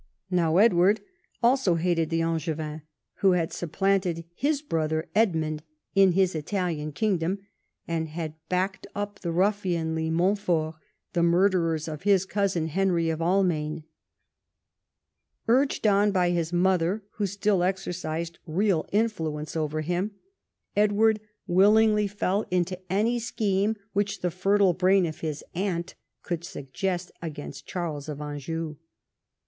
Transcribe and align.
Now 0.31 0.57
Edward 0.57 0.99
also 1.43 1.75
hated 1.75 2.09
the 2.09 2.23
Angevin, 2.23 2.81
who 3.17 3.33
had 3.33 3.53
supplanted 3.53 4.25
his 4.33 4.63
brother 4.63 5.07
Edmund 5.13 5.61
in 5.93 6.13
his 6.13 6.33
Italian 6.33 6.91
kingdom, 6.91 7.37
and 7.87 8.09
had 8.09 8.33
backed 8.49 8.87
up 8.95 9.19
the 9.19 9.31
ruffianly 9.31 10.09
Montforts, 10.09 10.79
the 11.13 11.21
murderers 11.21 11.87
of 11.87 12.01
his 12.01 12.25
cousin 12.25 12.69
Henry 12.69 13.11
of 13.11 13.19
Almaine. 13.21 13.83
Urged 15.47 15.85
on 15.85 16.11
by 16.11 16.31
his 16.31 16.51
mother, 16.51 17.03
who 17.17 17.27
still 17.27 17.61
exercised 17.61 18.39
real 18.47 18.87
influence 18.91 19.55
over 19.55 19.81
him, 19.81 20.15
Edward 20.75 21.19
willingly 21.45 22.07
fell 22.07 22.47
into 22.49 22.73
any 22.91 23.17
94 23.17 23.17
EDWARD 23.17 23.17
I 23.17 23.19
chap. 23.21 23.27
scheme 23.27 23.75
which 23.93 24.21
the 24.21 24.31
fertile 24.31 24.73
brain 24.73 25.05
of 25.05 25.19
his 25.19 25.43
aunt 25.53 25.93
could 26.23 26.43
suggest 26.43 27.11
against 27.21 27.67
Charles 27.67 28.09
of 28.09 28.19
Anjou. 28.19 28.77